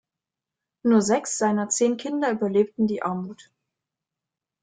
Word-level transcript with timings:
Nur 0.81 1.03
sechs 1.03 1.37
seiner 1.37 1.69
zehn 1.69 1.95
Kinder 1.95 2.31
überlebten 2.31 2.87
die 2.87 3.03
Armut. 3.03 3.51